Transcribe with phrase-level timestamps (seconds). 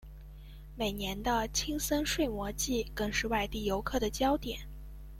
[0.75, 4.57] 每年的青森睡魔祭更是外地游客的焦点。